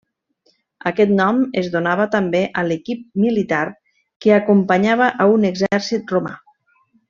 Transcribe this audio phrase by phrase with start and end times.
[0.91, 3.61] Aquest nom es donava també a l'equip militar
[4.27, 6.35] que acompanyava a un exèrcit romà.